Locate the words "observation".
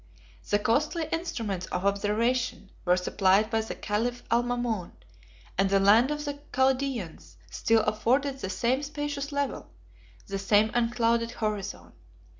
1.85-2.71